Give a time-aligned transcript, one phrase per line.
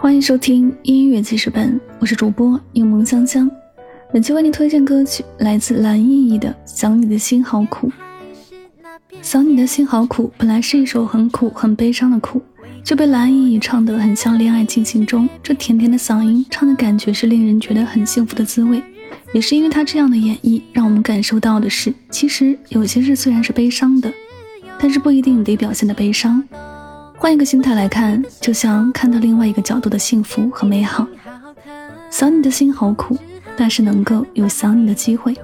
[0.00, 3.50] 欢迎收听音乐记事本，我是主播柠檬香香。
[4.10, 7.88] 本期为您推荐歌曲来自蓝依依的《想你的心好苦》。
[9.20, 12.40] 想你的心好苦，本来是一首很苦、很悲伤的苦，
[12.82, 15.28] 就被蓝依依唱得很像恋爱进行中。
[15.42, 18.82] 这甜甜的嗓音，唱的感觉是令人觉得很幸福的滋味。
[19.34, 24.10] 也是因为她这样的演绎，让我们感受到的是，其实有些事虽然是悲伤的，
[24.78, 26.42] 但是不一定得表现的悲伤。
[27.20, 31.06] 换一个心态来看，就像看到另外一个角度的幸福和美好。
[32.10, 33.14] 想你的心好苦，
[33.58, 35.36] 但是能够有想你的机会，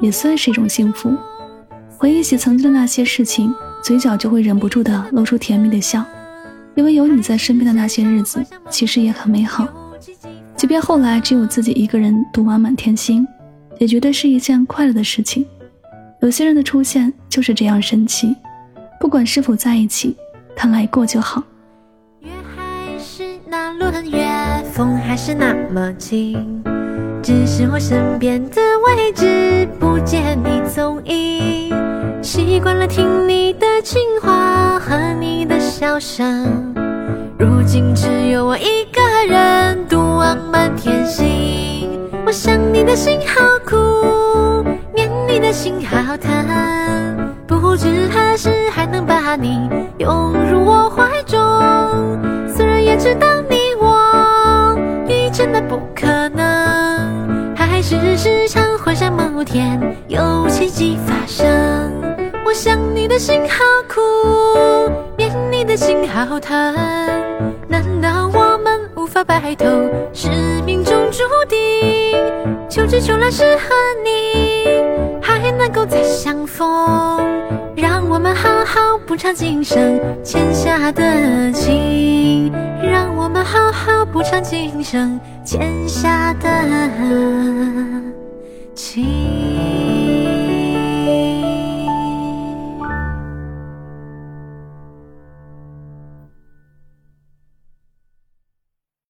[0.00, 1.12] 也算是一种幸福。
[1.98, 3.52] 回忆起曾经的那些事情，
[3.82, 6.04] 嘴角就会忍不住的露出甜蜜的笑，
[6.76, 8.40] 因为有你在身边的那些日子，
[8.70, 9.66] 其实也很美好。
[10.56, 13.26] 即便后来只有自己一个人读完《满天星》，
[13.80, 15.44] 也觉得是一件快乐的事情。
[16.20, 18.36] 有些人的出现就是这样神奇，
[19.00, 20.16] 不管是否在一起。
[20.56, 21.42] 他来过就好。
[22.20, 24.26] 月还是那轮月，
[24.72, 26.62] 风还是那么轻，
[27.22, 31.74] 只是我身边的位置不见你踪影。
[32.22, 36.74] 习惯了听你的情话和你的笑声，
[37.38, 41.90] 如今只有我一个人独望满天星。
[42.26, 43.76] 我想你的心好苦，
[44.94, 46.32] 念你的心好疼。
[47.64, 51.40] 不知何时还能把你拥入我怀中，
[52.46, 61.90] 虽然也知道你我已真的不可能，还是时常幻想某天有奇迹发生。
[62.44, 63.98] 我想你的心好苦，
[65.16, 66.54] 念你的心好疼，
[67.66, 69.64] 难道我们无法白头，
[70.12, 70.28] 是
[70.66, 72.14] 命中注定？
[72.68, 74.68] 求只求来是和你，
[75.22, 77.13] 还能够再相逢。
[78.14, 82.48] 我们好好补偿今生欠下的情
[82.80, 86.48] 让我们好好补偿今生欠下的
[88.72, 89.53] 情。